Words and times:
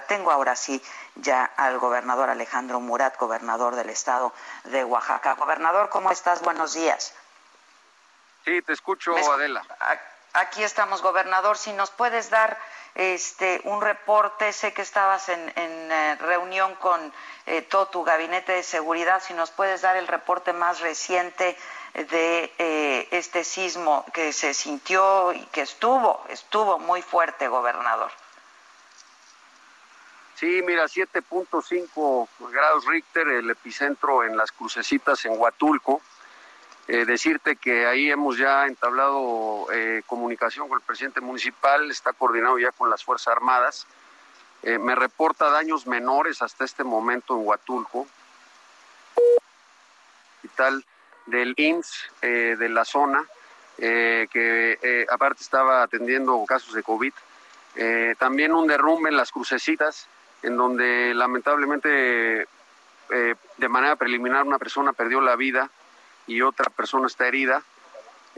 Tengo 0.00 0.30
ahora 0.30 0.56
sí 0.56 0.82
ya 1.16 1.44
al 1.44 1.78
gobernador 1.78 2.30
Alejandro 2.30 2.80
Murat, 2.80 3.16
gobernador 3.18 3.76
del 3.76 3.90
estado 3.90 4.32
de 4.64 4.84
Oaxaca. 4.84 5.34
Gobernador, 5.34 5.90
¿cómo 5.90 6.10
estás? 6.10 6.42
Buenos 6.42 6.74
días. 6.74 7.14
Sí, 8.44 8.62
te 8.62 8.72
escucho, 8.72 9.14
Adela. 9.16 9.62
Aquí 10.32 10.64
estamos, 10.64 11.02
gobernador. 11.02 11.58
Si 11.58 11.72
nos 11.72 11.90
puedes 11.90 12.30
dar 12.30 12.58
este, 12.94 13.60
un 13.64 13.80
reporte. 13.80 14.52
Sé 14.52 14.72
que 14.72 14.82
estabas 14.82 15.28
en, 15.28 15.52
eh, 15.56 16.16
reunión 16.20 16.74
con 16.76 17.12
eh, 17.46 17.62
todo 17.62 17.86
tu 17.86 18.04
gabinete 18.04 18.52
de 18.52 18.62
seguridad. 18.62 19.22
Si 19.22 19.34
nos 19.34 19.50
puedes 19.50 19.82
dar 19.82 19.96
el 19.96 20.08
reporte 20.08 20.52
más 20.52 20.80
reciente 20.80 21.56
de 21.94 22.52
eh, 22.58 23.08
este 23.10 23.44
sismo 23.44 24.04
que 24.12 24.32
se 24.32 24.54
sintió 24.54 25.32
y 25.32 25.44
que 25.46 25.62
estuvo, 25.62 26.24
estuvo 26.28 26.78
muy 26.78 27.02
fuerte, 27.02 27.48
gobernador. 27.48 28.10
Sí, 30.42 30.60
mira, 30.60 30.86
7.5 30.86 32.28
grados 32.50 32.84
Richter, 32.86 33.28
el 33.28 33.48
epicentro 33.48 34.24
en 34.24 34.36
las 34.36 34.50
crucecitas 34.50 35.24
en 35.24 35.38
Huatulco. 35.38 36.02
Eh, 36.88 37.04
decirte 37.04 37.54
que 37.54 37.86
ahí 37.86 38.10
hemos 38.10 38.38
ya 38.38 38.66
entablado 38.66 39.68
eh, 39.72 40.02
comunicación 40.04 40.68
con 40.68 40.80
el 40.80 40.84
presidente 40.84 41.20
municipal, 41.20 41.88
está 41.92 42.12
coordinado 42.12 42.58
ya 42.58 42.72
con 42.72 42.90
las 42.90 43.04
Fuerzas 43.04 43.28
Armadas. 43.28 43.86
Eh, 44.64 44.78
me 44.78 44.96
reporta 44.96 45.48
daños 45.48 45.86
menores 45.86 46.42
hasta 46.42 46.64
este 46.64 46.82
momento 46.82 47.36
en 47.36 47.46
Huatulco, 47.46 48.08
hospital 50.38 50.84
del 51.26 51.54
IMSS 51.56 52.10
de 52.20 52.68
la 52.68 52.84
zona, 52.84 53.24
que 53.76 55.06
aparte 55.08 55.44
estaba 55.44 55.84
atendiendo 55.84 56.44
casos 56.48 56.74
de 56.74 56.82
COVID. 56.82 57.12
también 58.18 58.52
un 58.52 58.66
derrumbe 58.66 59.08
en 59.08 59.16
las 59.16 59.30
crucecitas, 59.30 60.08
en 60.42 60.56
donde 60.56 61.14
lamentablemente 61.14 62.46
de 63.08 63.68
manera 63.68 63.96
preliminar 63.96 64.44
una 64.44 64.58
persona 64.58 64.94
perdió 64.94 65.20
la 65.20 65.36
vida 65.36 65.70
y 66.26 66.42
otra 66.42 66.70
persona 66.70 67.06
está 67.06 67.26
herida. 67.26 67.62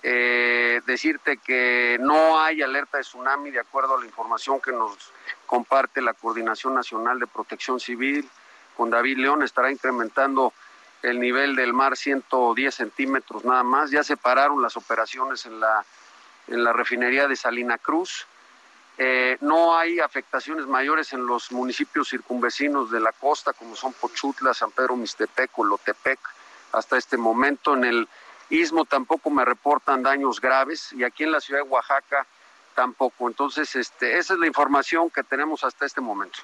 Eh, 0.02 0.82
decirte 0.86 1.38
que 1.38 1.96
no 2.00 2.38
hay 2.38 2.60
alerta 2.60 2.98
de 2.98 3.04
tsunami 3.04 3.50
de 3.50 3.60
acuerdo 3.60 3.96
a 3.96 4.00
la 4.00 4.06
información 4.06 4.60
que 4.60 4.72
nos 4.72 5.12
comparte 5.46 6.02
la 6.02 6.12
Coordinación 6.12 6.74
Nacional 6.74 7.18
de 7.18 7.26
Protección 7.26 7.80
Civil 7.80 8.28
con 8.76 8.90
David 8.90 9.18
León, 9.18 9.42
estará 9.42 9.70
incrementando 9.70 10.52
el 11.02 11.20
nivel 11.20 11.54
del 11.56 11.72
mar 11.72 11.96
110 11.96 12.74
centímetros 12.74 13.44
nada 13.44 13.62
más. 13.62 13.90
Ya 13.90 14.02
se 14.02 14.16
pararon 14.16 14.60
las 14.60 14.76
operaciones 14.76 15.46
en 15.46 15.60
la, 15.60 15.84
en 16.48 16.64
la 16.64 16.72
refinería 16.72 17.28
de 17.28 17.36
Salina 17.36 17.78
Cruz. 17.78 18.26
Eh, 18.96 19.38
no 19.40 19.76
hay 19.76 19.98
afectaciones 19.98 20.66
mayores 20.66 21.12
en 21.12 21.26
los 21.26 21.50
municipios 21.50 22.08
circunvecinos 22.08 22.90
de 22.90 23.00
la 23.00 23.12
costa, 23.12 23.52
como 23.52 23.74
son 23.74 23.92
Pochutla, 23.92 24.54
San 24.54 24.70
Pedro 24.70 24.94
Mixtepec, 24.96 25.50
Lotepec 25.58 26.20
hasta 26.72 26.96
este 26.96 27.16
momento. 27.16 27.74
En 27.74 27.84
el 27.84 28.08
istmo 28.50 28.84
tampoco 28.84 29.30
me 29.30 29.44
reportan 29.44 30.02
daños 30.02 30.40
graves 30.40 30.92
y 30.92 31.02
aquí 31.02 31.24
en 31.24 31.32
la 31.32 31.40
ciudad 31.40 31.62
de 31.64 31.68
Oaxaca 31.68 32.26
tampoco. 32.74 33.28
Entonces, 33.28 33.74
este, 33.74 34.18
esa 34.18 34.34
es 34.34 34.38
la 34.38 34.46
información 34.46 35.10
que 35.10 35.24
tenemos 35.24 35.64
hasta 35.64 35.86
este 35.86 36.00
momento. 36.00 36.38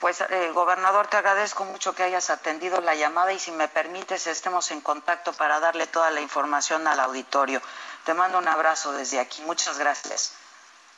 Pues, 0.00 0.20
eh, 0.20 0.50
gobernador, 0.52 1.06
te 1.06 1.16
agradezco 1.16 1.64
mucho 1.64 1.94
que 1.94 2.02
hayas 2.02 2.28
atendido 2.28 2.80
la 2.80 2.94
llamada 2.94 3.32
y 3.32 3.38
si 3.38 3.52
me 3.52 3.68
permites, 3.68 4.26
estemos 4.26 4.70
en 4.72 4.80
contacto 4.80 5.32
para 5.32 5.60
darle 5.60 5.86
toda 5.86 6.10
la 6.10 6.20
información 6.20 6.86
al 6.86 7.00
auditorio. 7.00 7.62
Te 8.04 8.12
mando 8.12 8.38
un 8.38 8.48
abrazo 8.48 8.92
desde 8.92 9.20
aquí. 9.20 9.42
Muchas 9.42 9.78
gracias. 9.78 10.32